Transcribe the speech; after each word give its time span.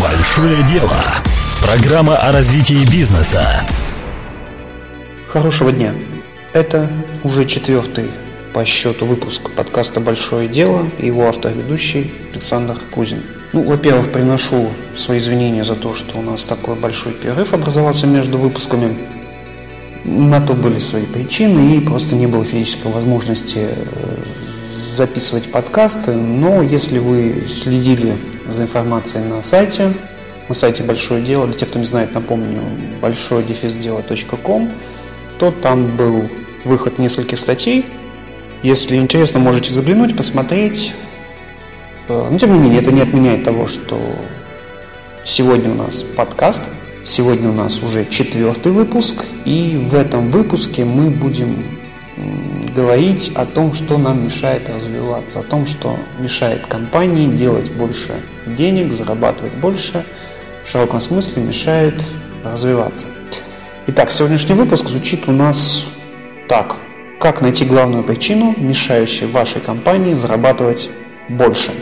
Большое 0.00 0.62
дело. 0.62 0.96
Программа 1.62 2.16
о 2.16 2.32
развитии 2.32 2.90
бизнеса. 2.90 3.46
Хорошего 5.28 5.72
дня. 5.72 5.92
Это 6.54 6.90
уже 7.22 7.44
четвертый 7.44 8.10
по 8.54 8.64
счету 8.64 9.04
выпуск 9.04 9.50
подкаста 9.50 10.00
«Большое 10.00 10.48
дело» 10.48 10.88
и 10.98 11.06
его 11.06 11.26
автор-ведущий 11.28 12.10
Александр 12.32 12.78
Кузин. 12.90 13.22
Ну, 13.52 13.62
во-первых, 13.62 14.10
приношу 14.10 14.70
свои 14.96 15.18
извинения 15.18 15.64
за 15.64 15.74
то, 15.74 15.94
что 15.94 16.18
у 16.18 16.22
нас 16.22 16.46
такой 16.46 16.76
большой 16.76 17.12
перерыв 17.12 17.52
образовался 17.52 18.06
между 18.06 18.38
выпусками. 18.38 18.96
На 20.04 20.40
то 20.40 20.54
были 20.54 20.78
свои 20.78 21.04
причины 21.04 21.76
и 21.76 21.80
просто 21.80 22.14
не 22.14 22.26
было 22.26 22.42
физической 22.42 22.90
возможности 22.90 23.68
э, 23.68 24.16
записывать 24.96 25.50
подкасты, 25.50 26.12
но 26.12 26.62
если 26.62 26.98
вы 26.98 27.44
следили 27.48 28.16
за 28.48 28.64
информацией 28.64 29.24
на 29.24 29.42
сайте, 29.42 29.92
на 30.48 30.54
сайте 30.54 30.82
Большое 30.82 31.22
Дело, 31.22 31.46
для 31.46 31.56
тех, 31.56 31.68
кто 31.68 31.78
не 31.78 31.84
знает, 31.84 32.12
напомню, 32.12 32.60
большое 33.00 33.44
дефисдела.ком, 33.44 34.72
то 35.38 35.50
там 35.50 35.96
был 35.96 36.28
выход 36.64 36.98
нескольких 36.98 37.38
статей. 37.38 37.86
Если 38.62 38.96
интересно, 38.96 39.40
можете 39.40 39.70
заглянуть, 39.70 40.16
посмотреть. 40.16 40.92
Э, 42.08 42.28
но 42.30 42.38
тем 42.38 42.52
не 42.52 42.58
менее, 42.58 42.80
это 42.80 42.92
не 42.92 43.00
отменяет 43.00 43.44
того, 43.44 43.66
что 43.66 43.98
сегодня 45.24 45.70
у 45.70 45.74
нас 45.74 46.02
подкаст, 46.02 46.70
сегодня 47.04 47.48
у 47.48 47.54
нас 47.54 47.82
уже 47.82 48.04
четвертый 48.04 48.72
выпуск, 48.72 49.24
и 49.44 49.78
в 49.82 49.94
этом 49.94 50.30
выпуске 50.30 50.84
мы 50.84 51.10
будем 51.10 51.64
говорить 52.74 53.32
о 53.34 53.46
том, 53.46 53.72
что 53.72 53.98
нам 53.98 54.24
мешает 54.24 54.68
развиваться, 54.68 55.40
о 55.40 55.42
том, 55.42 55.66
что 55.66 55.96
мешает 56.18 56.66
компании 56.66 57.26
делать 57.36 57.70
больше 57.70 58.14
денег, 58.46 58.92
зарабатывать 58.92 59.54
больше, 59.54 60.04
в 60.64 60.68
широком 60.68 61.00
смысле 61.00 61.42
мешает 61.42 61.94
развиваться. 62.44 63.06
Итак, 63.86 64.12
сегодняшний 64.12 64.54
выпуск 64.54 64.88
звучит 64.88 65.28
у 65.28 65.32
нас 65.32 65.86
так. 66.48 66.76
Как 67.18 67.40
найти 67.40 67.64
главную 67.64 68.02
причину, 68.02 68.54
мешающую 68.56 69.30
вашей 69.30 69.60
компании 69.60 70.14
зарабатывать 70.14 70.90
больше? 71.28 71.72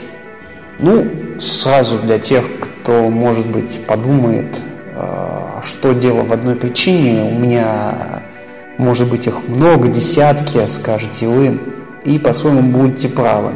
Ну, 0.78 1.08
сразу 1.38 1.98
для 1.98 2.18
тех, 2.18 2.44
кто, 2.60 3.08
может 3.08 3.46
быть, 3.46 3.80
подумает, 3.86 4.60
а, 4.94 5.60
что 5.64 5.92
дело 5.92 6.22
в 6.22 6.32
одной 6.32 6.56
причине, 6.56 7.22
у 7.22 7.38
меня 7.38 8.22
может 8.78 9.10
быть 9.10 9.26
их 9.26 9.48
много, 9.48 9.88
десятки, 9.88 10.64
скажете 10.68 11.26
вы, 11.28 11.58
и 12.04 12.18
по-своему 12.18 12.62
будете 12.62 13.08
правы. 13.08 13.52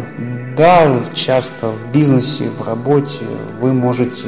Да, 0.56 0.91
часто 1.14 1.69
в 1.69 1.92
бизнесе, 1.92 2.45
в 2.59 2.67
работе 2.67 3.20
вы 3.61 3.73
можете 3.73 4.27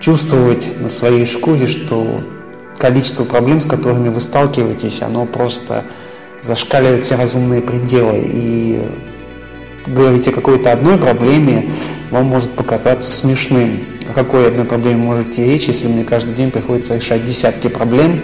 чувствовать 0.00 0.68
на 0.80 0.88
своей 0.88 1.26
шкуре, 1.26 1.66
что 1.66 2.22
количество 2.78 3.24
проблем, 3.24 3.60
с 3.60 3.66
которыми 3.66 4.08
вы 4.08 4.20
сталкиваетесь, 4.20 5.02
оно 5.02 5.26
просто 5.26 5.84
зашкаливает 6.40 7.04
все 7.04 7.16
разумные 7.16 7.60
пределы. 7.60 8.22
И 8.24 8.80
говорить 9.86 10.28
о 10.28 10.32
какой-то 10.32 10.72
одной 10.72 10.96
проблеме 10.96 11.70
вам 12.10 12.26
может 12.26 12.50
показаться 12.52 13.10
смешным. 13.10 13.80
О 14.08 14.14
какой 14.14 14.48
одной 14.48 14.64
проблеме 14.64 14.96
можете 14.96 15.44
речь, 15.44 15.66
если 15.66 15.88
мне 15.88 16.04
каждый 16.04 16.34
день 16.34 16.50
приходится 16.50 16.96
решать 16.96 17.24
десятки 17.24 17.68
проблем, 17.68 18.22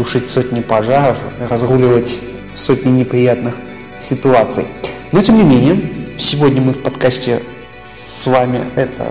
тушить 0.00 0.30
сотни 0.30 0.60
пожаров, 0.60 1.18
разруливать 1.50 2.20
сотни 2.54 2.90
неприятных 2.90 3.56
ситуаций. 3.98 4.64
Но 5.12 5.20
тем 5.20 5.36
не 5.36 5.42
менее, 5.42 5.78
сегодня 6.16 6.62
мы 6.62 6.72
в 6.72 6.82
подкасте 6.82 7.42
с 7.92 8.26
вами 8.26 8.62
это, 8.76 9.04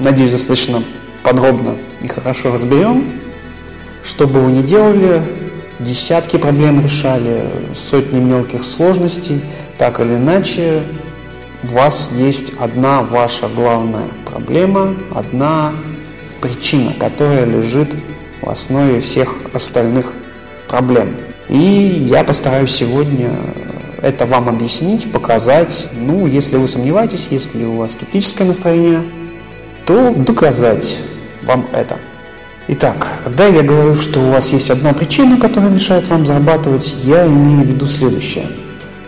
надеюсь, 0.00 0.32
достаточно 0.32 0.82
подробно 1.24 1.76
и 2.02 2.08
хорошо 2.08 2.52
разберем. 2.52 3.22
Что 4.04 4.26
бы 4.26 4.40
вы 4.40 4.52
ни 4.52 4.60
делали, 4.60 5.22
десятки 5.80 6.36
проблем 6.36 6.84
решали, 6.84 7.44
сотни 7.74 8.20
мелких 8.20 8.64
сложностей, 8.64 9.40
так 9.78 9.98
или 9.98 10.16
иначе, 10.16 10.82
у 11.62 11.68
вас 11.68 12.10
есть 12.18 12.52
одна 12.60 13.00
ваша 13.00 13.48
главная 13.48 14.08
проблема, 14.30 14.94
одна 15.14 15.72
причина, 16.42 16.92
которая 16.98 17.46
лежит 17.46 17.94
в 18.42 18.50
основе 18.50 19.00
всех 19.00 19.36
остальных 19.54 20.12
проблем. 20.68 21.16
И 21.48 21.56
я 21.56 22.24
постараюсь 22.24 22.72
сегодня 22.72 23.30
это 24.02 24.26
вам 24.26 24.48
объяснить, 24.48 25.10
показать. 25.12 25.88
Ну, 25.96 26.26
если 26.26 26.56
вы 26.56 26.66
сомневаетесь, 26.66 27.28
если 27.30 27.64
у 27.64 27.76
вас 27.76 27.92
скептическое 27.92 28.48
настроение, 28.48 29.02
то 29.86 30.12
доказать 30.12 31.00
вам 31.42 31.68
это. 31.72 31.98
Итак, 32.68 33.06
когда 33.24 33.46
я 33.46 33.62
говорю, 33.62 33.94
что 33.94 34.20
у 34.20 34.30
вас 34.30 34.50
есть 34.50 34.70
одна 34.70 34.92
причина, 34.92 35.38
которая 35.38 35.70
мешает 35.70 36.08
вам 36.08 36.26
зарабатывать, 36.26 36.96
я 37.04 37.26
имею 37.26 37.62
в 37.62 37.66
виду 37.66 37.86
следующее. 37.86 38.46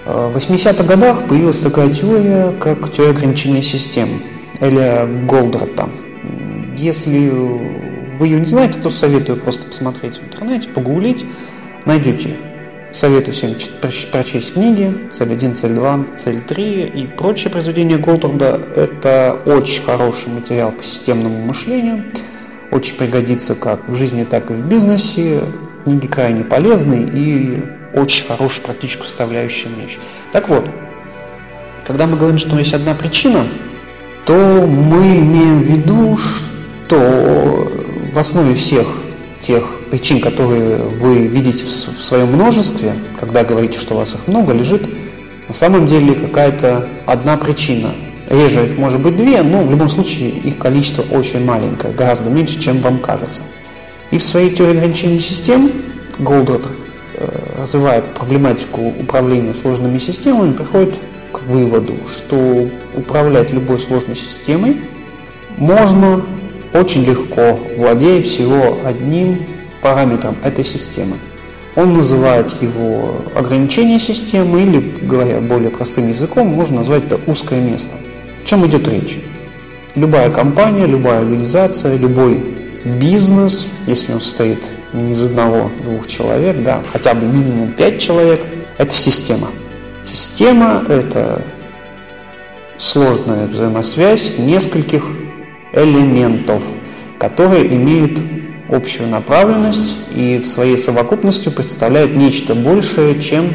В 0.05 0.37
80-х 0.37 0.85
годах 0.85 1.27
появилась 1.29 1.61
такая 1.61 1.93
теория, 1.93 2.53
как 2.61 2.91
теория 2.93 3.13
ограничения 3.13 3.63
систем, 3.63 4.21
Эля 4.61 5.09
Голдрата. 5.27 5.89
Если 6.77 7.33
вы 8.19 8.29
ее 8.29 8.41
не 8.41 8.47
знаете, 8.47 8.81
то 8.81 8.91
советую 8.91 9.39
просто 9.41 9.67
посмотреть 9.67 10.19
в 10.19 10.25
интернете, 10.25 10.69
погуглить, 10.69 11.25
найдете. 11.85 12.37
Советую 12.93 13.35
всем 13.35 13.55
прочесть 14.13 14.55
книги 14.55 15.11
«Цель 15.13 15.33
1», 15.33 15.55
«Цель 15.55 15.73
2», 15.73 16.17
«Цель 16.17 16.41
3» 16.49 16.93
и 16.93 17.07
прочие 17.09 17.51
произведения 17.51 17.97
Голдрада. 17.97 18.61
Это 18.77 19.37
очень 19.47 19.83
хороший 19.83 20.29
материал 20.29 20.71
по 20.71 20.83
системному 20.85 21.43
мышлению, 21.45 22.05
очень 22.71 22.97
пригодится 22.97 23.57
как 23.57 23.89
в 23.89 23.97
жизни, 23.97 24.23
так 24.23 24.49
и 24.51 24.55
в 24.55 24.65
бизнесе. 24.69 25.41
Книги 25.83 26.07
крайне 26.07 26.45
полезны 26.45 27.11
и 27.13 27.63
очень 27.95 28.27
хорошая 28.27 28.65
практическую 28.65 29.07
составляющую 29.07 29.75
вещь. 29.75 29.99
Так 30.33 30.49
вот, 30.49 30.65
когда 31.85 32.07
мы 32.07 32.17
говорим, 32.17 32.39
что 32.39 32.57
есть 32.59 32.75
одна 32.75 32.95
причина, 32.95 33.45
то 34.25 34.33
мы 34.33 35.19
имеем 35.19 35.63
в 35.63 35.67
виду, 35.67 36.17
что 36.17 37.73
в 38.15 38.19
основе 38.19 38.55
всех 38.55 38.87
тех 39.41 39.65
причин, 39.91 40.21
которые 40.21 40.77
вы 40.79 41.27
видите 41.27 41.65
в 41.65 41.69
своем 41.69 42.29
множестве, 42.29 42.93
когда 43.19 43.43
говорите, 43.45 43.79
что 43.79 43.95
у 43.95 43.99
вас 43.99 44.15
их 44.15 44.27
много, 44.29 44.53
лежит 44.53 44.89
на 45.49 45.53
самом 45.53 45.89
деле 45.89 46.15
какая-то 46.15 46.89
одна 47.07 47.37
причина. 47.37 47.91
Реже 48.31 48.73
может 48.79 49.03
быть 49.03 49.17
две, 49.17 49.43
но 49.43 49.65
в 49.65 49.71
любом 49.71 49.89
случае 49.89 50.31
их 50.31 50.59
количество 50.59 51.03
очень 51.15 51.45
маленькое, 51.45 51.93
гораздо 51.93 52.31
меньше, 52.31 52.59
чем 52.59 52.79
вам 52.79 53.01
кажется. 53.01 53.43
И 54.11 54.19
в 54.19 54.23
своей 54.23 54.51
теории 54.51 54.77
ограничений 54.77 55.19
систем 55.19 55.71
Голдрат 56.19 56.63
э, 57.17 57.59
развивает 57.59 58.15
проблематику 58.15 58.95
управления 59.01 59.53
сложными 59.53 59.99
системами, 59.99 60.53
приходит 60.53 60.95
к 61.33 61.43
выводу, 61.43 61.95
что 62.07 62.71
управлять 62.95 63.51
любой 63.51 63.81
сложной 63.81 64.15
системой 64.15 64.83
можно 65.59 66.23
очень 66.75 67.05
легко, 67.05 67.59
владея 67.77 68.21
всего 68.21 68.79
одним 68.85 69.47
параметром 69.81 70.37
этой 70.43 70.65
системы. 70.65 71.17
Он 71.77 71.97
называет 71.97 72.53
его 72.61 73.17
ограничение 73.35 73.99
системы 73.99 74.63
или, 74.63 74.81
говоря 75.03 75.41
более 75.41 75.71
простым 75.71 76.09
языком, 76.09 76.49
можно 76.49 76.77
назвать 76.77 77.05
это 77.07 77.19
узкое 77.27 77.61
место. 77.61 77.95
О 78.43 78.47
чем 78.47 78.67
идет 78.67 78.87
речь? 78.89 79.19
Любая 79.95 80.31
компания, 80.31 80.87
любая 80.87 81.21
организация, 81.21 81.97
любой 81.97 82.45
бизнес, 82.85 83.69
если 83.87 84.13
он 84.13 84.21
состоит 84.21 84.59
не 84.93 85.13
из 85.13 85.23
одного-двух 85.23 86.07
человек, 86.07 86.63
да, 86.63 86.83
хотя 86.93 87.15
бы 87.15 87.25
минимум 87.25 87.73
пять 87.73 88.01
человек, 88.01 88.41
это 88.79 88.93
система. 88.93 89.49
Система– 90.05 90.85
это 90.89 91.43
сложная 92.77 93.47
взаимосвязь 93.47 94.35
нескольких 94.39 95.05
элементов, 95.75 96.65
которые 97.19 97.67
имеют 97.75 98.21
общую 98.69 99.09
направленность 99.09 99.99
и 100.15 100.39
в 100.39 100.47
своей 100.47 100.79
совокупности 100.79 101.49
представляют 101.49 102.15
нечто 102.15 102.55
большее, 102.55 103.21
чем 103.21 103.53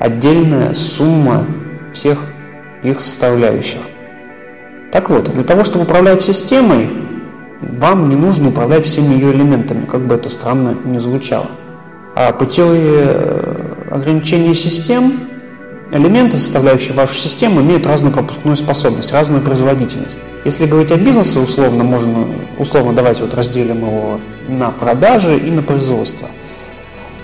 отдельная 0.00 0.72
сумма 0.74 1.46
всех 1.92 2.18
их 2.82 3.00
составляющих. 3.00 3.80
Так 4.92 5.10
вот, 5.10 5.32
для 5.32 5.44
того, 5.44 5.64
чтобы 5.64 5.84
управлять 5.84 6.20
системой, 6.20 6.88
вам 7.60 8.08
не 8.08 8.16
нужно 8.16 8.48
управлять 8.48 8.84
всеми 8.84 9.14
ее 9.14 9.32
элементами, 9.32 9.84
как 9.84 10.00
бы 10.00 10.14
это 10.14 10.28
странно 10.28 10.76
не 10.84 10.98
звучало. 10.98 11.46
А 12.14 12.32
теории 12.32 13.04
э, 13.04 13.88
ограничения 13.90 14.54
систем 14.54 15.27
Элементы, 15.90 16.36
составляющие 16.36 16.92
вашу 16.92 17.14
систему, 17.14 17.62
имеют 17.62 17.86
разную 17.86 18.12
пропускную 18.12 18.56
способность, 18.56 19.10
разную 19.10 19.42
производительность. 19.42 20.18
Если 20.44 20.66
говорить 20.66 20.92
о 20.92 20.96
бизнесе, 20.96 21.38
условно, 21.38 21.82
можно, 21.82 22.26
условно 22.58 22.92
давайте 22.92 23.22
вот 23.22 23.32
разделим 23.32 23.78
его 23.78 24.20
на 24.48 24.70
продажи 24.70 25.38
и 25.38 25.50
на 25.50 25.62
производство. 25.62 26.28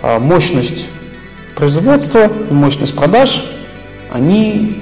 А 0.02 0.18
мощность 0.18 0.88
производства 1.54 2.26
и 2.26 2.54
мощность 2.54 2.96
продаж, 2.96 3.44
они 4.10 4.78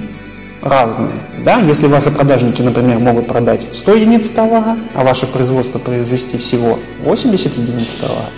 разные. 0.61 1.11
Да? 1.43 1.59
Если 1.59 1.87
ваши 1.87 2.09
продажники, 2.09 2.61
например, 2.61 2.99
могут 2.99 3.27
продать 3.27 3.67
100 3.73 3.95
единиц 3.95 4.29
товара, 4.29 4.77
а 4.95 5.03
ваше 5.03 5.27
производство 5.27 5.77
произвести 5.77 6.37
всего 6.37 6.79
80 7.03 7.57
единиц 7.57 7.87
товара, 7.99 8.29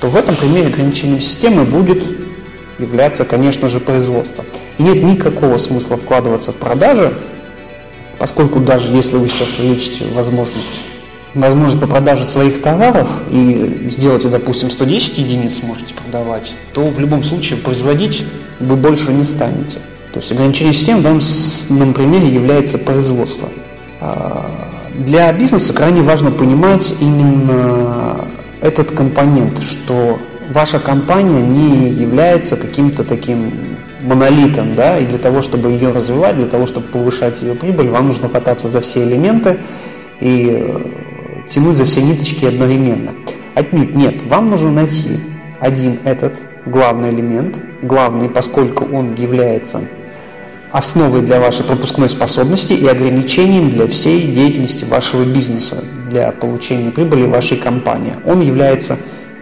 то 0.00 0.08
в 0.08 0.16
этом 0.16 0.36
примере 0.36 0.68
ограничением 0.68 1.20
системы 1.20 1.64
будет 1.64 2.27
являться, 2.78 3.24
конечно 3.24 3.68
же, 3.68 3.80
производство. 3.80 4.44
И 4.78 4.82
нет 4.82 5.02
никакого 5.02 5.56
смысла 5.56 5.96
вкладываться 5.96 6.52
в 6.52 6.56
продажи, 6.56 7.12
поскольку 8.18 8.60
даже 8.60 8.94
если 8.94 9.16
вы 9.16 9.28
сейчас 9.28 9.48
увеличите 9.58 10.06
возможность 10.14 10.82
возможность 11.34 11.80
по 11.80 11.86
продаже 11.86 12.24
своих 12.24 12.62
товаров 12.62 13.08
и 13.30 13.88
сделаете, 13.90 14.28
допустим, 14.28 14.70
110 14.70 15.18
единиц 15.18 15.58
сможете 15.58 15.94
продавать, 15.94 16.52
то 16.72 16.88
в 16.88 16.98
любом 16.98 17.22
случае 17.22 17.58
производить 17.58 18.24
вы 18.60 18.76
больше 18.76 19.12
не 19.12 19.24
станете. 19.24 19.78
То 20.12 20.20
есть 20.20 20.32
ограничение 20.32 20.72
систем 20.72 21.00
в 21.00 21.02
данном 21.02 21.92
примере 21.92 22.32
является 22.32 22.78
производство. 22.78 23.48
А, 24.00 24.50
для 24.94 25.32
бизнеса 25.32 25.72
крайне 25.72 26.02
важно 26.02 26.30
понимать 26.30 26.94
именно 27.00 28.26
этот 28.60 28.90
компонент, 28.92 29.62
что 29.62 30.18
ваша 30.48 30.78
компания 30.78 31.42
не 31.42 31.90
является 31.90 32.56
каким-то 32.56 33.04
таким 33.04 33.76
монолитом, 34.00 34.74
да, 34.74 34.98
и 34.98 35.06
для 35.06 35.18
того, 35.18 35.42
чтобы 35.42 35.70
ее 35.70 35.90
развивать, 35.90 36.36
для 36.36 36.46
того, 36.46 36.66
чтобы 36.66 36.86
повышать 36.88 37.42
ее 37.42 37.54
прибыль, 37.54 37.88
вам 37.88 38.08
нужно 38.08 38.28
хвататься 38.28 38.68
за 38.68 38.80
все 38.80 39.02
элементы 39.02 39.58
и 40.20 40.46
э, 40.50 41.44
тянуть 41.46 41.76
за 41.76 41.84
все 41.84 42.02
ниточки 42.02 42.44
одновременно. 42.44 43.12
Отнюдь 43.54 43.94
нет, 43.94 44.22
вам 44.24 44.50
нужно 44.50 44.70
найти 44.70 45.18
один 45.60 45.98
этот 46.04 46.40
главный 46.64 47.10
элемент, 47.10 47.60
главный, 47.82 48.28
поскольку 48.28 48.84
он 48.84 49.14
является 49.16 49.80
основой 50.70 51.22
для 51.22 51.40
вашей 51.40 51.64
пропускной 51.64 52.08
способности 52.08 52.74
и 52.74 52.86
ограничением 52.86 53.70
для 53.70 53.88
всей 53.88 54.32
деятельности 54.32 54.84
вашего 54.84 55.24
бизнеса, 55.24 55.82
для 56.10 56.30
получения 56.30 56.90
прибыли 56.90 57.26
вашей 57.26 57.56
компании. 57.56 58.14
Он 58.26 58.40
является 58.40 58.98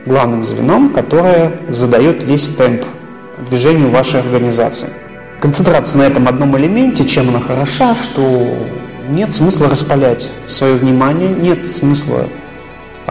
главным 0.07 0.45
звеном, 0.45 0.93
которое 0.93 1.53
задает 1.69 2.23
весь 2.23 2.49
темп 2.51 2.83
движению 3.51 3.91
вашей 3.91 4.21
организации. 4.21 4.89
Концентрация 5.41 5.99
на 5.99 6.03
этом 6.05 6.29
одном 6.29 6.57
элементе, 6.57 7.05
чем 7.07 7.29
она 7.29 7.41
хороша, 7.41 7.95
что 7.95 8.57
нет 9.09 9.33
смысла 9.33 9.69
распалять 9.69 10.31
свое 10.47 10.77
внимание, 10.77 11.29
нет 11.29 11.69
смысла 11.69 12.27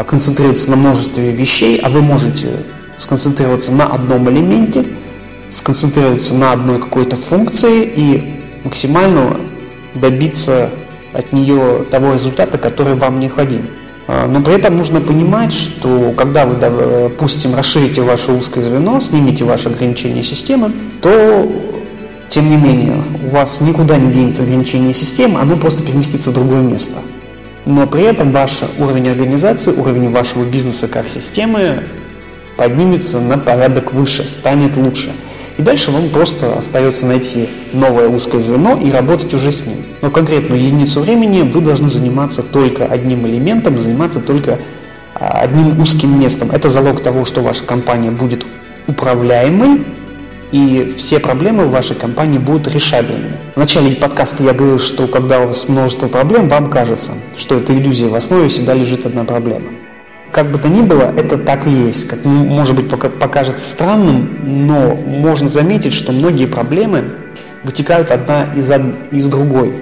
концентрироваться 0.08 0.72
на 0.72 0.78
множестве 0.78 1.32
вещей, 1.32 1.80
а 1.80 1.90
вы 1.90 2.02
можете 2.02 2.50
сконцентрироваться 2.98 3.72
на 3.72 3.86
одном 3.88 4.30
элементе, 4.30 4.86
сконцентрироваться 5.50 6.34
на 6.34 6.52
одной 6.54 6.80
какой-то 6.80 7.16
функции 7.16 7.84
и 7.96 8.42
максимально 8.64 9.38
добиться 9.94 10.70
от 11.14 11.32
нее 11.32 11.86
того 11.92 12.14
результата, 12.14 12.58
который 12.58 12.96
вам 12.96 13.20
необходим. 13.20 13.70
А, 14.08 14.28
но 14.28 14.42
при 14.42 14.56
этом 14.56 14.78
нужно 14.78 15.02
понимать, 15.02 15.52
что 15.52 16.14
когда 16.16 16.46
вы, 16.46 16.56
допустим, 16.56 17.56
расширите 17.56 18.02
ваше 18.02 18.32
узкое 18.32 18.64
звено, 18.64 19.00
снимете 19.00 19.44
ваши 19.44 19.70
ограничения 19.70 20.24
системы, 20.24 20.72
то 21.02 21.52
тем 22.28 22.50
не 22.50 22.58
менее, 22.58 23.02
у 23.26 23.30
вас 23.30 23.62
никуда 23.62 23.98
не 23.98 24.12
денется 24.12 24.44
ограничение 24.44 24.94
системы, 24.94 25.40
оно 25.40 25.58
просто 25.58 25.84
переместится 25.84 26.32
в 26.32 26.34
другое 26.34 26.62
место. 26.62 27.00
Но 27.66 27.88
при 27.88 28.04
этом 28.04 28.32
ваш 28.32 28.60
уровень 28.78 29.10
организации, 29.10 29.72
уровень 29.72 30.12
вашего 30.12 30.44
бизнеса 30.44 30.88
как 30.88 31.10
системы 31.10 31.84
поднимется 32.58 33.20
на 33.20 33.38
порядок 33.38 33.94
выше, 33.94 34.28
станет 34.28 34.78
лучше. 34.78 35.12
И 35.58 35.62
дальше 35.62 35.92
вам 35.92 36.10
просто 36.10 36.58
остается 36.58 37.06
найти 37.06 37.50
новое 37.72 38.10
узкое 38.10 38.42
звено 38.42 38.78
и 38.78 38.92
работать 38.92 39.34
уже 39.34 39.52
с 39.52 39.66
ним. 39.66 39.78
Но 40.02 40.12
конкретную 40.12 40.62
единицу 40.62 41.00
времени 41.00 41.42
вы 41.44 41.62
должны 41.62 41.90
заниматься 41.90 42.44
только 42.44 42.86
одним 42.86 43.26
элементом, 43.26 43.80
заниматься 43.80 44.20
только 44.20 44.60
а, 45.14 45.40
одним 45.40 45.80
узким 45.80 46.20
местом. 46.20 46.52
Это 46.52 46.68
залог 46.68 47.02
того, 47.02 47.24
что 47.24 47.42
ваша 47.42 47.64
компания 47.64 48.12
будет 48.12 48.46
управляемой, 48.88 49.86
и 50.52 50.94
все 50.98 51.20
проблемы 51.20 51.66
в 51.66 51.72
вашей 51.72 51.96
компании 51.96 52.38
будут 52.38 52.68
решабельными. 52.68 53.38
В 53.56 53.60
начале 53.60 53.96
подкаста 53.96 54.44
я 54.44 54.54
говорил, 54.54 54.80
что 54.80 55.08
когда 55.08 55.40
у 55.40 55.48
вас 55.48 55.68
множество 55.68 56.08
проблем, 56.08 56.50
вам 56.50 56.70
кажется, 56.70 57.14
что 57.38 57.56
это 57.56 57.74
иллюзия, 57.74 58.08
в 58.08 58.16
основе 58.16 58.50
всегда 58.50 58.74
лежит 58.74 59.06
одна 59.06 59.24
проблема. 59.24 59.70
Как 60.36 60.52
бы 60.52 60.60
то 60.60 60.68
ни 60.68 60.82
было, 60.82 61.14
это 61.16 61.38
так 61.38 61.66
и 61.66 61.70
есть. 61.70 62.10
Как, 62.10 62.26
может 62.26 62.76
быть, 62.76 62.90
покажется 62.90 63.70
странным, 63.70 64.38
но 64.44 64.94
можно 64.94 65.48
заметить, 65.48 65.94
что 65.94 66.12
многие 66.12 66.46
проблемы 66.46 67.06
вытекают 67.64 68.12
одна 68.12 68.44
из, 68.54 68.70
из 69.12 69.30
другой. 69.30 69.76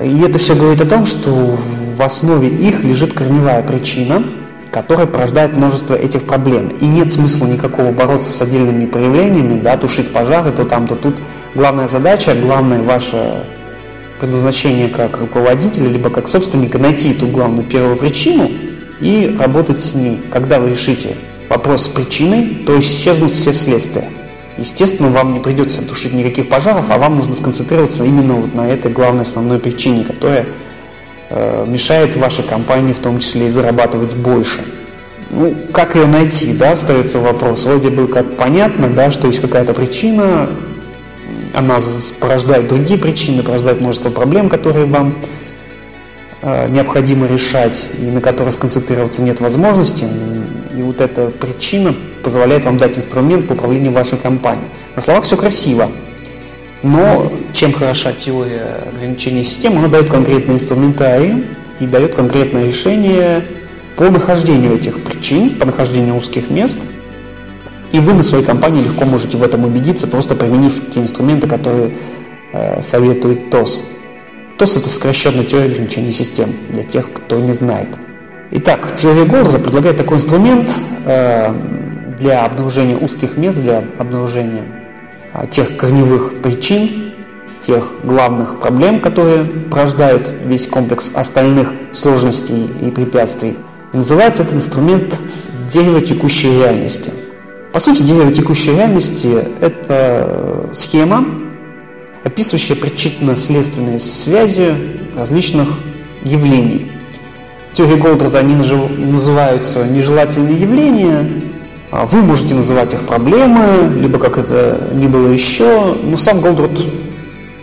И 0.00 0.20
это 0.20 0.38
все 0.38 0.54
говорит 0.54 0.80
о 0.80 0.86
том, 0.86 1.04
что 1.04 1.30
в 1.30 2.00
основе 2.00 2.46
их 2.46 2.84
лежит 2.84 3.14
корневая 3.14 3.64
причина– 3.64 4.22
который 4.70 5.06
порождает 5.06 5.54
множество 5.54 5.94
этих 5.94 6.22
проблем. 6.22 6.68
И 6.80 6.86
нет 6.86 7.12
смысла 7.12 7.44
никакого 7.44 7.92
бороться 7.92 8.32
с 8.32 8.40
отдельными 8.40 8.86
проявлениями, 8.86 9.60
да, 9.60 9.76
тушить 9.76 10.14
пожары 10.14 10.50
то 10.50 10.64
там, 10.64 10.88
то 10.88 10.96
тут. 10.96 11.16
Главная 11.54 11.88
задача, 11.88 12.34
главное 12.34 12.82
ваше 12.82 13.44
предназначение 14.18 14.88
как 14.88 15.20
руководителя, 15.20 15.88
либо 15.88 16.08
как 16.08 16.26
собственника, 16.26 16.78
найти 16.78 17.10
эту 17.10 17.26
главную 17.26 17.68
первую 17.68 17.96
причину 17.96 18.48
и 19.02 19.36
работать 19.38 19.78
с 19.78 19.94
ней. 19.94 20.18
Когда 20.30 20.58
вы 20.58 20.70
решите 20.70 21.16
вопрос 21.50 21.84
с 21.84 21.88
причиной, 21.88 22.62
то 22.66 22.78
исчезнут 22.78 23.32
все 23.32 23.52
следствия. 23.52 24.08
Естественно, 24.56 25.10
вам 25.10 25.34
не 25.34 25.40
придется 25.40 25.86
тушить 25.86 26.14
никаких 26.14 26.48
пожаров, 26.48 26.86
а 26.88 26.98
вам 26.98 27.16
нужно 27.16 27.34
сконцентрироваться 27.34 28.04
именно 28.04 28.34
вот 28.34 28.54
на 28.54 28.68
этой 28.68 28.90
главной 28.90 29.22
основной 29.22 29.58
причине, 29.58 30.04
которая 30.04 30.46
Э, 31.34 31.64
мешает 31.66 32.14
вашей 32.16 32.44
компании 32.44 32.92
в 32.92 32.98
том 32.98 33.18
числе 33.18 33.46
и 33.46 33.48
зарабатывать 33.48 34.14
больше. 34.14 34.60
Ну, 35.30 35.56
как 35.72 35.94
ее 35.96 36.06
найти, 36.06 36.52
да, 36.52 36.72
остается 36.72 37.20
вопрос. 37.20 37.64
Вроде 37.64 37.88
бы 37.88 38.06
как 38.06 38.36
понятно, 38.36 38.90
да, 38.90 39.10
что 39.10 39.28
есть 39.28 39.40
какая-то 39.40 39.72
причина, 39.72 40.50
она 41.54 41.78
порождает 42.20 42.68
другие 42.68 42.98
причины, 42.98 43.42
порождает 43.42 43.80
множество 43.80 44.10
проблем, 44.10 44.50
которые 44.50 44.84
вам 44.84 45.16
необходимо 46.42 47.26
решать 47.26 47.88
и 47.98 48.02
на 48.02 48.20
которые 48.20 48.52
сконцентрироваться 48.52 49.22
нет 49.22 49.40
возможности. 49.40 50.06
И 50.76 50.82
вот 50.82 51.00
эта 51.00 51.28
причина 51.28 51.94
позволяет 52.24 52.64
вам 52.64 52.78
дать 52.78 52.98
инструмент 52.98 53.46
по 53.46 53.52
управлению 53.52 53.92
вашей 53.92 54.18
компанией. 54.18 54.68
На 54.96 55.02
словах 55.02 55.24
все 55.24 55.36
красиво, 55.36 55.88
но 56.82 57.30
чем 57.52 57.72
хороша 57.72 58.12
теория 58.12 58.82
ограничения 58.92 59.44
системы, 59.44 59.78
она 59.78 59.88
дает 59.88 60.08
конкретный 60.08 60.56
инструментарий 60.56 61.44
и 61.78 61.86
дает 61.86 62.14
конкретное 62.14 62.66
решение 62.66 63.44
по 63.96 64.10
нахождению 64.10 64.74
этих 64.74 65.02
причин, 65.04 65.50
по 65.50 65.66
нахождению 65.66 66.16
узких 66.16 66.50
мест. 66.50 66.80
И 67.92 68.00
вы 68.00 68.14
на 68.14 68.22
своей 68.22 68.44
компании 68.44 68.82
легко 68.82 69.04
можете 69.04 69.36
в 69.36 69.42
этом 69.42 69.64
убедиться, 69.64 70.06
просто 70.06 70.34
применив 70.34 70.90
те 70.90 71.00
инструменты, 71.00 71.46
которые 71.46 71.92
э, 72.52 72.80
советует 72.80 73.50
ТОС. 73.50 73.82
ТОС– 74.62 74.76
это 74.76 74.88
сокращенная 74.88 75.44
теория 75.44 75.72
ограничения 75.72 76.12
систем, 76.12 76.50
для 76.70 76.84
тех, 76.84 77.12
кто 77.12 77.40
не 77.40 77.52
знает. 77.52 77.88
Итак, 78.52 78.94
теория 78.94 79.24
Голдза 79.24 79.58
предлагает 79.58 79.96
такой 79.96 80.18
инструмент 80.18 80.70
э, 81.04 81.52
для 82.16 82.44
обнаружения 82.44 82.96
узких 82.96 83.36
мест, 83.36 83.60
для 83.60 83.82
обнаружения 83.98 84.62
а, 85.32 85.48
тех 85.48 85.76
корневых 85.76 86.42
причин, 86.42 87.12
тех 87.62 87.84
главных 88.04 88.60
проблем, 88.60 89.00
которые 89.00 89.44
порождают 89.44 90.30
весь 90.44 90.68
комплекс 90.68 91.10
остальных 91.12 91.72
сложностей 91.92 92.70
и 92.82 92.90
препятствий. 92.92 93.56
называется 93.92 94.44
этот 94.44 94.54
инструмент 94.54 95.18
дерево 95.66 96.00
текущей 96.00 96.52
реальности. 96.52 97.12
По 97.72 97.80
сути, 97.80 98.02
дерево 98.02 98.32
текущей 98.32 98.76
реальности– 98.76 99.44
это 99.60 100.70
схема, 100.72 101.24
описывающая 102.24 102.76
причинно-следственные 102.76 103.98
связи 103.98 104.74
различных 105.16 105.68
явлений. 106.22 106.92
В 107.72 107.76
теории 107.76 107.96
Голдрата 107.96 108.38
они 108.38 108.54
называются 108.54 109.84
нежелательные 109.86 110.60
явления, 110.60 111.28
а 111.90 112.06
вы 112.06 112.22
можете 112.22 112.54
называть 112.54 112.94
их 112.94 113.06
проблемы, 113.06 113.94
либо 113.98 114.18
как 114.18 114.38
это 114.38 114.90
ни 114.94 115.06
было 115.06 115.28
еще, 115.28 115.94
но 116.02 116.16
сам 116.16 116.40
Голдрот 116.40 116.78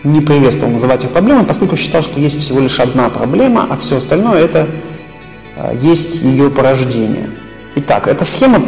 не 0.04 0.20
приветствовал 0.20 0.72
называть 0.72 1.04
их 1.04 1.10
проблемами, 1.10 1.44
поскольку 1.44 1.76
считал, 1.76 2.02
что 2.02 2.20
есть 2.20 2.40
всего 2.40 2.60
лишь 2.60 2.80
одна 2.80 3.10
проблема, 3.10 3.66
а 3.70 3.76
все 3.76 3.98
остальное 3.98 4.40
это 4.40 4.66
а, 5.56 5.74
есть 5.74 6.22
ее 6.22 6.50
порождение. 6.50 7.30
Итак, 7.76 8.08
эта 8.08 8.24
схема 8.24 8.60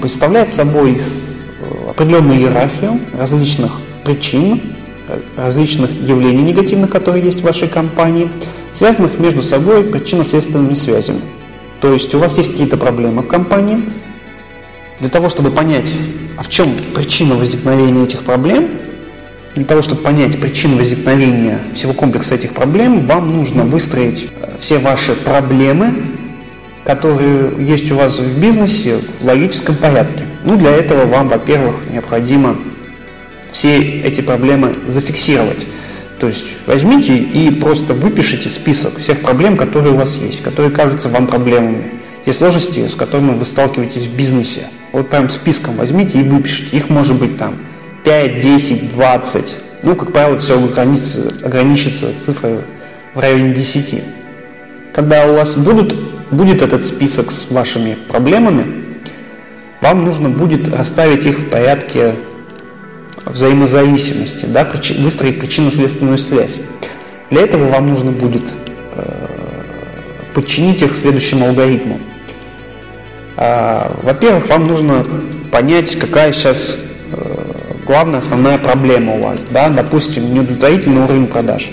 представляет 0.00 0.50
собой 0.50 0.98
э, 1.00 1.90
определенную 1.90 2.38
иерархию 2.38 3.00
различных 3.12 3.72
причин, 4.04 4.60
различных 5.36 5.90
явлений 6.00 6.42
негативных, 6.42 6.90
которые 6.90 7.24
есть 7.24 7.40
в 7.40 7.44
вашей 7.44 7.68
компании, 7.68 8.30
связанных 8.72 9.18
между 9.18 9.42
собой 9.42 9.84
причинно-следственными 9.84 10.74
связями. 10.74 11.20
То 11.80 11.92
есть 11.92 12.14
у 12.14 12.18
вас 12.18 12.38
есть 12.38 12.52
какие-то 12.52 12.76
проблемы 12.76 13.22
в 13.22 13.26
компании, 13.26 13.82
для 15.00 15.08
того, 15.08 15.28
чтобы 15.28 15.50
понять, 15.50 15.92
а 16.36 16.42
в 16.42 16.48
чем 16.48 16.68
причина 16.94 17.34
возникновения 17.34 18.04
этих 18.04 18.22
проблем, 18.22 18.68
Для 19.54 19.64
того, 19.64 19.82
чтобы 19.82 20.00
понять 20.00 20.40
причину 20.40 20.78
возникновения 20.78 21.58
всего 21.74 21.92
комплекса 21.92 22.36
этих 22.36 22.54
проблем, 22.54 23.04
вам 23.04 23.32
нужно 23.32 23.64
выстроить 23.64 24.28
э, 24.30 24.56
все 24.60 24.78
ваши 24.78 25.14
проблемы, 25.14 26.04
которые 26.84 27.52
есть 27.58 27.90
у 27.92 27.96
вас 27.96 28.18
в 28.18 28.40
бизнесе, 28.40 28.98
в 28.98 29.24
логическом 29.24 29.74
порядке. 29.74 30.24
Ну, 30.44 30.56
для 30.56 30.70
этого 30.70 31.04
вам, 31.04 31.28
во-первых, 31.28 31.90
необходимо 31.90 32.56
все 33.52 34.00
эти 34.00 34.20
проблемы 34.20 34.72
зафиксировать. 34.86 35.66
То 36.18 36.26
есть 36.26 36.66
возьмите 36.66 37.16
и 37.16 37.50
просто 37.50 37.94
выпишите 37.94 38.48
список 38.48 38.98
всех 38.98 39.22
проблем, 39.22 39.56
которые 39.56 39.92
у 39.92 39.96
вас 39.96 40.18
есть, 40.18 40.42
которые 40.42 40.72
кажутся 40.72 41.08
вам 41.08 41.26
проблемами. 41.26 42.00
Те 42.24 42.32
сложности, 42.32 42.86
с 42.86 42.94
которыми 42.94 43.36
вы 43.36 43.44
сталкиваетесь 43.44 44.06
в 44.06 44.14
бизнесе. 44.16 44.68
Вот 44.92 45.10
прям 45.10 45.28
списком 45.28 45.76
возьмите 45.76 46.20
и 46.20 46.22
выпишите. 46.22 46.76
Их 46.76 46.88
может 46.88 47.18
быть 47.18 47.36
там 47.36 47.56
5, 48.04 48.40
10, 48.40 48.94
20. 48.94 49.56
Ну, 49.82 49.96
как 49.96 50.12
правило, 50.12 50.38
все 50.38 50.56
ограничится, 50.62 51.28
ограничится 51.44 52.06
цифрой 52.24 52.58
в 53.14 53.18
районе 53.18 53.52
10. 53.54 54.04
Когда 54.94 55.26
у 55.26 55.34
вас 55.34 55.56
будут, 55.56 55.94
будет 56.30 56.62
этот 56.62 56.84
список 56.84 57.32
с 57.32 57.50
вашими 57.50 57.96
проблемами, 58.08 58.84
вам 59.80 60.04
нужно 60.04 60.28
будет 60.28 60.68
расставить 60.68 61.26
их 61.26 61.40
в 61.40 61.48
порядке 61.48 62.14
взаимозависимости, 63.24 64.46
да, 64.46 64.68
выстроить 64.98 65.38
причинно-следственную 65.40 66.18
связь. 66.18 66.58
Для 67.30 67.42
этого 67.42 67.68
вам 67.68 67.88
нужно 67.88 68.10
будет 68.10 68.42
э, 68.94 69.32
подчинить 70.34 70.82
их 70.82 70.96
следующему 70.96 71.46
алгоритму. 71.46 72.00
А, 73.36 73.96
во-первых, 74.02 74.48
вам 74.48 74.66
нужно 74.66 75.02
понять, 75.50 75.96
какая 75.98 76.32
сейчас 76.32 76.78
э, 77.12 77.52
главная 77.86 78.18
основная 78.18 78.58
проблема 78.58 79.16
у 79.16 79.22
вас. 79.22 79.40
Да? 79.50 79.68
Допустим, 79.68 80.34
неудовлетворительный 80.34 81.02
уровень 81.02 81.26
продаж. 81.26 81.70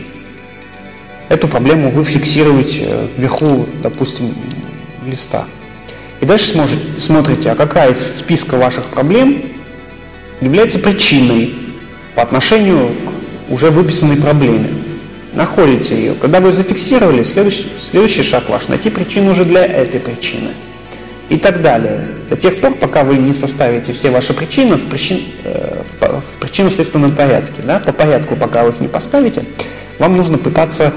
Эту 1.27 1.47
проблему 1.47 1.91
вы 1.91 2.03
фиксируете 2.03 2.89
э, 2.89 3.07
вверху, 3.17 3.67
допустим, 3.83 4.33
листа. 5.05 5.45
И 6.21 6.25
дальше 6.25 6.53
смотрите, 6.99 7.51
а 7.51 7.55
какая 7.55 7.91
из 7.91 8.19
списка 8.19 8.55
ваших 8.55 8.87
проблем 8.87 9.43
является 10.41 10.79
причиной 10.79 11.53
по 12.15 12.21
отношению 12.21 12.89
к 13.47 13.51
уже 13.51 13.69
выписанной 13.69 14.17
проблеме. 14.17 14.69
Находите 15.33 15.95
ее. 15.95 16.13
Когда 16.15 16.39
вы 16.39 16.53
зафиксировали, 16.53 17.23
следующий, 17.23 17.67
следующий 17.79 18.23
шаг 18.23 18.49
ваш– 18.49 18.67
найти 18.69 18.89
причину 18.89 19.31
уже 19.31 19.45
для 19.45 19.65
этой 19.65 19.99
причины– 19.99 20.49
и 21.29 21.37
так 21.37 21.61
далее. 21.61 22.07
До 22.29 22.35
тех 22.35 22.57
пор, 22.59 22.73
пока 22.73 23.03
вы 23.03 23.17
не 23.17 23.33
составите 23.33 23.93
все 23.93 24.09
ваши 24.09 24.33
причины 24.33 24.75
в, 24.75 24.87
причин, 24.87 25.21
э, 25.43 25.83
в, 25.85 26.21
в 26.21 26.39
причинно-следственном 26.39 27.15
порядке. 27.15 27.61
Да? 27.63 27.79
По 27.79 27.93
порядку, 27.93 28.35
пока 28.35 28.63
вы 28.63 28.71
их 28.71 28.79
не 28.79 28.87
поставите, 28.87 29.43
вам 29.99 30.17
нужно 30.17 30.39
пытаться 30.39 30.91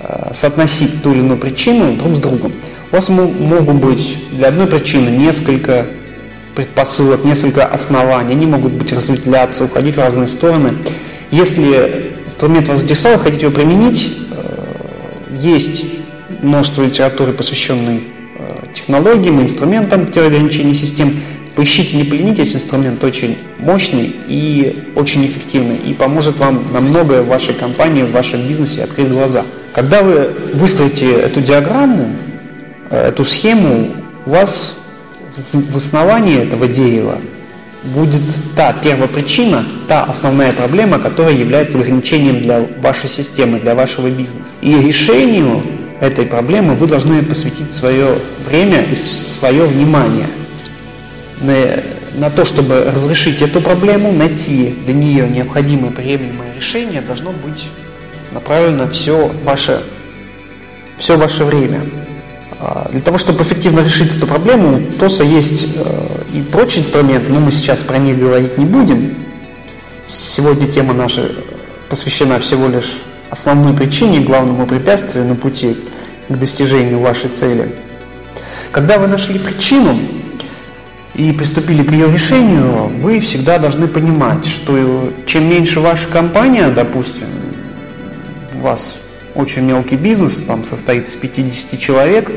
э, 0.00 0.30
соотносить 0.32 1.02
ту 1.02 1.12
или 1.12 1.20
иную 1.20 1.38
причину 1.38 1.94
друг 1.96 2.16
с 2.16 2.18
другом. 2.18 2.52
У 2.90 2.96
вас 2.96 3.08
могут 3.08 3.76
быть 3.76 4.16
для 4.30 4.48
одной 4.48 4.66
причины 4.66 5.10
несколько 5.10 5.86
предпосылок, 6.64 7.24
несколько 7.24 7.64
оснований, 7.64 8.32
они 8.32 8.46
могут 8.46 8.72
быть 8.74 8.92
разветвляться, 8.92 9.64
уходить 9.64 9.96
в 9.96 9.98
разные 9.98 10.28
стороны. 10.28 10.70
Если 11.30 12.12
инструмент 12.26 12.68
вас 12.68 12.78
заинтересовал, 12.78 13.18
хотите 13.18 13.46
его 13.46 13.54
применить, 13.54 14.16
э, 14.30 15.36
есть 15.38 15.84
множество 16.42 16.82
литературы, 16.82 17.32
посвященной 17.32 18.02
технологиям, 18.74 19.40
инструментам 19.40 20.12
теории 20.12 20.36
ограничений 20.36 20.74
систем. 20.74 21.20
Поищите, 21.56 21.96
не 21.96 22.04
поленитесь, 22.04 22.54
инструмент 22.54 23.02
очень 23.02 23.36
мощный 23.58 24.14
и 24.28 24.92
очень 24.94 25.26
эффективный 25.26 25.76
и 25.76 25.92
поможет 25.94 26.38
вам 26.38 26.62
на 26.72 26.80
многое 26.80 27.22
в 27.22 27.28
вашей 27.28 27.54
компании, 27.54 28.02
в 28.02 28.12
вашем 28.12 28.46
бизнесе 28.46 28.84
открыть 28.84 29.08
глаза. 29.08 29.44
Когда 29.74 30.02
вы 30.02 30.30
выстроите 30.54 31.10
эту 31.10 31.40
диаграмму, 31.40 32.12
э, 32.90 33.08
эту 33.08 33.24
схему, 33.24 33.90
у 34.26 34.30
вас 34.30 34.76
в 35.52 35.76
основании 35.76 36.38
этого 36.42 36.68
дерева 36.68 37.18
будет 37.82 38.20
та 38.56 38.72
первая 38.72 39.08
причина, 39.08 39.64
та 39.88 40.04
основная 40.04 40.52
проблема, 40.52 40.98
которая 40.98 41.34
является 41.34 41.78
ограничением 41.78 42.42
для 42.42 42.66
вашей 42.82 43.08
системы, 43.08 43.58
для 43.58 43.74
вашего 43.74 44.08
бизнеса. 44.08 44.50
И 44.60 44.72
решению 44.72 45.62
этой 46.00 46.26
проблемы 46.26 46.74
вы 46.74 46.86
должны 46.86 47.22
посвятить 47.22 47.72
свое 47.72 48.14
время 48.46 48.82
и 48.82 48.94
свое 48.94 49.64
внимание 49.64 50.26
на, 51.40 51.54
на 52.14 52.30
то, 52.30 52.44
чтобы 52.44 52.84
разрешить 52.84 53.40
эту 53.40 53.60
проблему, 53.60 54.12
найти 54.12 54.74
для 54.84 54.94
нее 54.94 55.28
необходимое 55.28 55.90
приемлемое 55.90 56.54
решение, 56.54 57.00
должно 57.00 57.32
быть 57.32 57.68
направлено 58.32 58.88
все 58.88 59.30
ваше, 59.44 59.82
все 60.98 61.16
ваше 61.16 61.44
время. 61.44 61.80
А, 62.62 62.88
для 62.90 63.00
того, 63.00 63.16
чтобы 63.16 63.42
эффективно 63.42 63.80
решить 63.80 64.14
эту 64.14 64.26
проблему, 64.26 64.86
у 64.86 64.92
ТОСа 64.92 65.24
есть 65.24 65.66
э, 65.76 66.06
и 66.34 66.42
прочие 66.42 66.82
инструменты, 66.82 67.32
но 67.32 67.40
мы 67.40 67.52
сейчас 67.52 67.82
про 67.82 67.96
них 67.96 68.18
говорить 68.18 68.58
не 68.58 68.66
будем. 68.66 69.16
Сегодня 70.06 70.68
тема 70.70 70.92
наша 70.92 71.32
посвящена 71.88 72.38
всего 72.38 72.68
лишь 72.68 72.98
основной 73.30 73.72
причине, 73.72 74.20
главному 74.20 74.66
препятствию 74.66 75.24
на 75.24 75.36
пути 75.36 75.74
к 76.28 76.36
достижению 76.36 77.00
вашей 77.00 77.30
цели. 77.30 77.74
Когда 78.72 78.98
вы 78.98 79.06
нашли 79.06 79.38
причину 79.38 79.98
и 81.14 81.32
приступили 81.32 81.82
к 81.82 81.90
ее 81.90 82.12
решению, 82.12 82.88
вы 82.98 83.20
всегда 83.20 83.58
должны 83.58 83.88
понимать, 83.88 84.44
что 84.44 85.10
чем 85.24 85.48
меньше 85.48 85.80
ваша 85.80 86.08
компания, 86.08 86.68
допустим, 86.68 87.28
вас 88.52 88.96
очень 89.34 89.62
мелкий 89.62 89.96
бизнес, 89.96 90.36
там 90.36 90.64
состоит 90.64 91.08
из 91.08 91.14
50 91.16 91.78
человек, 91.78 92.30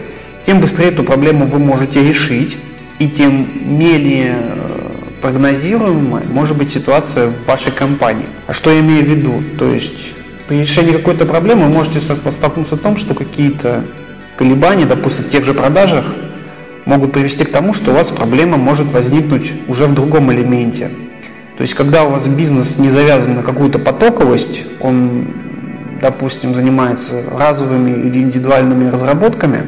тем 0.46 0.60
быстрее 0.60 0.90
эту 0.90 1.04
проблему 1.04 1.46
вы 1.46 1.60
можете 1.60 2.04
решить, 2.04 2.58
и 3.00 3.10
тем 3.10 3.48
менее 3.78 4.36
э, 4.40 4.84
прогнозируемой 5.22 6.26
может 6.26 6.58
быть 6.58 6.70
ситуация 6.70 7.28
в 7.28 7.46
вашей 7.46 7.72
компании. 7.72 8.28
А 8.48 8.54
что 8.54 8.72
я 8.72 8.80
имею 8.82 9.04
в 9.04 9.08
виду? 9.08 9.44
То 9.58 9.74
есть 9.74 10.14
при 10.48 10.60
решении 10.60 10.92
какой-то 10.92 11.26
проблемы 11.26 11.64
вы 11.64 11.70
можете 11.70 12.02
столкнуться 12.02 12.76
в 12.76 12.80
том, 12.80 12.98
что 12.98 13.14
какие-то 13.14 13.86
колебания, 14.38 14.86
допустим, 14.86 15.26
в 15.26 15.30
тех 15.30 15.46
же 15.46 15.54
продажах, 15.54 16.06
могут 16.86 17.14
привести 17.14 17.46
к 17.46 17.52
тому, 17.52 17.74
что 17.74 17.92
у 17.92 17.94
вас 17.94 18.12
проблема 18.12 18.58
может 18.58 18.92
возникнуть 18.92 19.54
уже 19.68 19.88
в 19.88 19.94
другом 19.94 20.32
элементе. 20.34 20.90
То 21.58 21.62
есть, 21.62 21.76
когда 21.76 22.04
у 22.04 22.10
вас 22.10 22.28
бизнес 22.28 22.78
не 22.78 22.90
завязан 22.90 23.36
на 23.36 23.44
какую-то 23.44 23.80
потоковость, 23.80 24.64
он, 24.80 25.28
допустим, 26.04 26.54
занимается 26.54 27.24
разовыми 27.32 27.92
или 27.92 28.20
индивидуальными 28.20 28.90
разработками, 28.90 29.66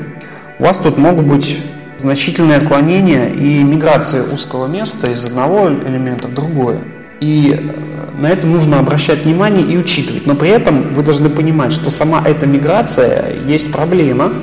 у 0.60 0.63
вас 0.63 0.77
тут 0.77 0.98
могут 0.98 1.25
быть 1.25 1.60
значительные 2.00 2.58
отклонения 2.58 3.30
и 3.30 3.63
миграция 3.63 4.24
узкого 4.24 4.68
места 4.68 5.10
из 5.10 5.24
одного 5.24 5.70
элемента 5.70 6.27
в 6.27 6.34
другое. 6.34 6.77
И 7.22 7.58
э, 7.58 8.22
на 8.22 8.27
это 8.30 8.48
нужно 8.48 8.80
обращать 8.80 9.24
внимание 9.24 9.65
и 9.65 9.77
учитывать. 9.77 10.27
Но 10.27 10.36
при 10.36 10.50
этом 10.50 10.94
вы 10.94 11.04
должны 11.04 11.30
понимать, 11.30 11.72
что 11.72 11.89
сама 11.89 12.22
эта 12.25 12.46
миграция 12.46 13.34
есть 13.48 13.72
проблема, 13.72 14.34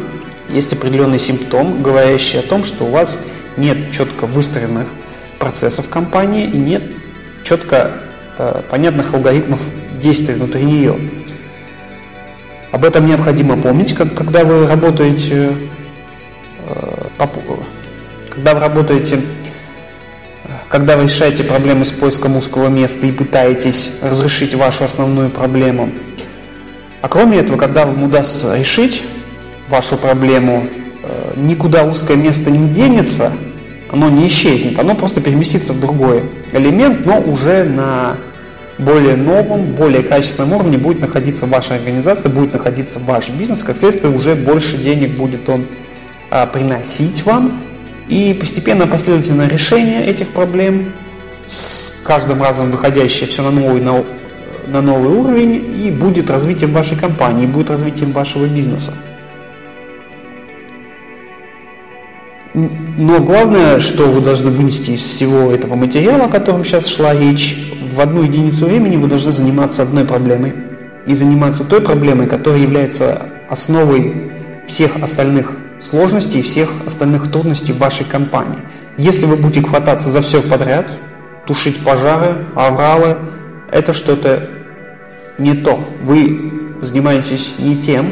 есть 0.48 0.72
определенный 0.72 1.18
симптом, 1.18 1.82
говорящий 1.82 2.40
о 2.40 2.42
том, 2.42 2.64
что 2.64 2.84
у 2.84 2.90
вас 2.90 3.18
нет 3.58 3.92
четко 3.92 4.26
выстроенных 4.26 4.88
процессов 5.38 5.90
компании 5.90 6.46
и 6.46 6.56
нет 6.56 6.82
четко 7.44 7.90
э, 8.38 8.62
понятных 8.70 9.12
алгоритмов 9.12 9.60
действий 10.00 10.34
внутри 10.34 10.64
нее. 10.64 10.96
Об 12.72 12.84
этом 12.84 13.06
необходимо 13.06 13.60
помнить, 13.60 13.94
как, 13.94 14.14
когда 14.14 14.44
вы 14.44 14.66
работаете, 14.66 15.54
э, 16.66 17.08
когда 18.30 18.54
вы 18.54 18.60
работаете 18.60 19.20
когда 20.68 20.96
вы 20.96 21.04
решаете 21.04 21.44
проблемы 21.44 21.84
с 21.84 21.92
поиском 21.92 22.36
узкого 22.36 22.68
места 22.68 23.06
и 23.06 23.12
пытаетесь 23.12 23.90
разрешить 24.00 24.54
вашу 24.54 24.84
основную 24.84 25.28
проблему. 25.28 25.90
А 27.02 27.08
кроме 27.08 27.38
этого, 27.38 27.58
когда 27.58 27.84
вам 27.84 28.02
удастся 28.02 28.56
решить 28.56 29.02
вашу 29.68 29.98
проблему, 29.98 30.66
э, 31.02 31.34
никуда 31.36 31.84
узкое 31.84 32.16
место 32.16 32.50
не 32.50 32.70
денется, 32.70 33.32
оно 33.90 34.08
не 34.08 34.26
исчезнет, 34.26 34.78
оно 34.78 34.94
просто 34.94 35.20
переместится 35.20 35.74
в 35.74 35.80
другой 35.80 36.22
элемент, 36.52 37.04
но 37.04 37.20
уже 37.20 37.64
на 37.64 38.16
более 38.84 39.16
новом, 39.16 39.72
более 39.74 40.02
качественном 40.02 40.52
уровне 40.52 40.78
будет 40.78 41.00
находиться 41.00 41.46
ваша 41.46 41.74
организация, 41.74 42.30
будет 42.30 42.52
находиться 42.52 42.98
ваш 42.98 43.30
бизнес, 43.30 43.64
как 43.64 43.76
следствие 43.76 44.14
уже 44.14 44.34
больше 44.34 44.76
денег 44.76 45.16
будет 45.16 45.48
он 45.48 45.66
а, 46.30 46.46
приносить 46.46 47.24
вам, 47.24 47.60
и 48.08 48.34
постепенно 48.34 48.86
последовательное 48.86 49.48
решение 49.48 50.04
этих 50.04 50.28
проблем, 50.28 50.92
с 51.48 51.94
каждым 52.04 52.42
разом 52.42 52.70
выходящее 52.70 53.28
все 53.28 53.42
на 53.42 53.50
новый, 53.50 53.80
на, 53.80 54.04
на 54.66 54.80
новый 54.80 55.16
уровень, 55.16 55.84
и 55.84 55.90
будет 55.90 56.30
развитием 56.30 56.72
вашей 56.72 56.96
компании, 56.96 57.46
будет 57.46 57.70
развитием 57.70 58.12
вашего 58.12 58.46
бизнеса. 58.46 58.92
Но 62.54 63.20
главное, 63.20 63.80
что 63.80 64.04
вы 64.04 64.20
должны 64.20 64.50
вынести 64.50 64.90
из 64.90 65.00
всего 65.00 65.52
этого 65.52 65.74
материала, 65.74 66.24
о 66.24 66.28
котором 66.28 66.64
сейчас 66.64 66.86
шла 66.86 67.14
речь, 67.14 67.72
в 67.92 68.00
одну 68.00 68.22
единицу 68.22 68.66
времени 68.66 68.96
вы 68.96 69.06
должны 69.08 69.32
заниматься 69.32 69.82
одной 69.82 70.04
проблемой 70.04 70.54
и 71.06 71.14
заниматься 71.14 71.64
той 71.64 71.80
проблемой, 71.80 72.26
которая 72.26 72.60
является 72.62 73.26
основой 73.48 74.30
всех 74.66 75.02
остальных 75.02 75.52
сложностей 75.78 76.40
и 76.40 76.42
всех 76.42 76.70
остальных 76.86 77.30
трудностей 77.30 77.72
в 77.72 77.78
вашей 77.78 78.06
компании. 78.06 78.58
Если 78.96 79.26
вы 79.26 79.36
будете 79.36 79.66
хвататься 79.66 80.10
за 80.10 80.20
все 80.22 80.40
подряд, 80.40 80.86
тушить 81.46 81.84
пожары, 81.84 82.36
авралы, 82.54 83.16
это 83.70 83.92
что-то 83.92 84.48
не 85.38 85.54
то. 85.54 85.84
Вы 86.02 86.52
занимаетесь 86.80 87.54
не 87.58 87.76
тем, 87.76 88.06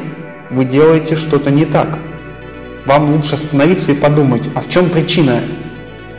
вы 0.51 0.65
делаете 0.65 1.17
что-то 1.17 1.51
не 1.51 1.65
так. 1.65 1.99
Вам 2.87 3.15
лучше 3.15 3.35
остановиться 3.35 3.93
и 3.93 3.95
подумать, 3.95 4.49
а 4.55 4.61
в 4.61 4.69
чем 4.69 4.91
причина 4.91 5.43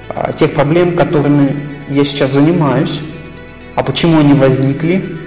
а, 0.10 0.32
тех 0.32 0.54
проблем, 0.54 0.96
которыми 0.96 1.70
я 1.90 2.04
сейчас 2.06 2.32
занимаюсь, 2.32 3.02
а 3.82 3.84
почему 3.84 4.20
они 4.20 4.36
возникли, 4.36 5.18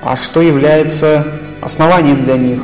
а 0.00 0.16
что 0.16 0.40
является 0.40 1.26
основанием 1.60 2.24
для 2.24 2.38
них. 2.38 2.58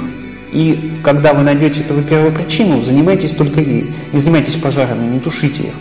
И 0.54 1.02
когда 1.04 1.34
вы 1.34 1.42
найдете 1.42 1.82
эту 1.82 2.00
первую 2.00 2.32
причину, 2.32 2.82
занимайтесь 2.82 3.32
только 3.32 3.60
ей. 3.60 3.92
Не 4.14 4.18
занимайтесь 4.18 4.56
пожарами, 4.56 5.04
не 5.04 5.20
тушите 5.20 5.64
их. 5.64 5.74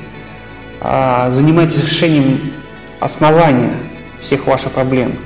А 0.82 1.30
занимайтесь 1.30 1.82
решением 1.82 2.52
основания 3.00 3.72
всех 4.20 4.48
ваших 4.48 4.74
проблем. 4.74 5.18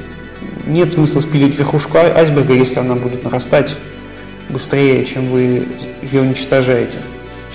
Нет 0.67 0.91
смысла 0.91 1.21
спилить 1.21 1.57
верхушку 1.57 1.97
айсберга, 1.97 2.53
если 2.53 2.77
она 2.77 2.93
будет 2.93 3.23
нарастать 3.23 3.75
быстрее, 4.49 5.03
чем 5.03 5.29
вы 5.31 5.65
ее 6.03 6.21
уничтожаете. 6.21 6.99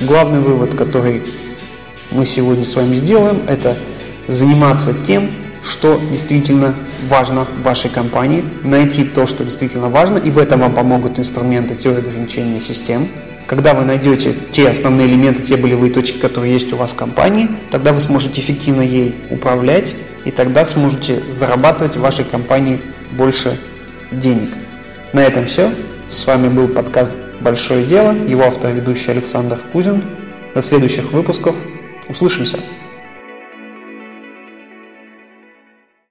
Главный 0.00 0.40
вывод, 0.40 0.74
который 0.74 1.22
мы 2.10 2.26
сегодня 2.26 2.64
с 2.64 2.74
вами 2.74 2.96
сделаем, 2.96 3.42
это 3.46 3.76
заниматься 4.26 4.92
тем, 5.06 5.30
что 5.62 6.00
действительно 6.10 6.74
важно 7.08 7.44
в 7.44 7.62
вашей 7.62 7.90
компании, 7.90 8.44
найти 8.62 9.04
то, 9.04 9.26
что 9.26 9.44
действительно 9.44 9.88
важно, 9.88 10.18
и 10.18 10.30
в 10.30 10.38
этом 10.38 10.60
вам 10.60 10.74
помогут 10.74 11.18
инструменты 11.18 11.76
теории 11.76 12.00
ограничения 12.00 12.60
систем. 12.60 13.08
Когда 13.46 13.74
вы 13.74 13.84
найдете 13.84 14.34
те 14.50 14.68
основные 14.68 15.06
элементы, 15.06 15.42
те 15.42 15.56
болевые 15.56 15.92
точки, 15.92 16.18
которые 16.18 16.52
есть 16.52 16.72
у 16.72 16.76
вас 16.76 16.94
в 16.94 16.96
компании, 16.96 17.48
тогда 17.70 17.92
вы 17.92 18.00
сможете 18.00 18.40
эффективно 18.40 18.80
ей 18.80 19.14
управлять, 19.30 19.94
и 20.24 20.30
тогда 20.30 20.64
сможете 20.64 21.22
зарабатывать 21.30 21.96
в 21.96 22.00
вашей 22.00 22.24
компании 22.24 22.80
больше 23.12 23.58
денег. 24.10 24.50
На 25.12 25.22
этом 25.22 25.46
все. 25.46 25.70
С 26.08 26.26
вами 26.26 26.48
был 26.48 26.68
подкаст 26.68 27.14
«Большое 27.40 27.84
дело», 27.84 28.12
его 28.12 28.42
автор 28.42 28.72
ведущий 28.72 29.10
Александр 29.10 29.58
Кузин. 29.72 30.02
До 30.54 30.62
следующих 30.62 31.12
выпусков. 31.12 31.56
Услышимся! 32.08 32.58